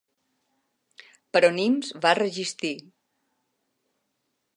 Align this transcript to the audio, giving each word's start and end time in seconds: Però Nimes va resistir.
Però 1.35 1.51
Nimes 1.57 1.91
va 2.05 2.13
resistir. 2.21 2.73